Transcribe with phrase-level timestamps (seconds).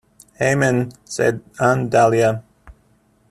[0.41, 2.41] "Amen," said Aunt Dahlia.